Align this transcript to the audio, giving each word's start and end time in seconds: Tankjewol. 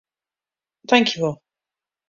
Tankjewol. 0.87 1.37